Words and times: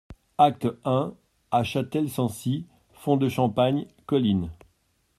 Acte 0.39 0.67
un 0.83 1.13
A 1.51 1.63
Châtel-Sancy 1.63 2.65
Fond 2.95 3.17
de 3.17 3.29
campagne, 3.29 3.85
collines. 4.07 4.49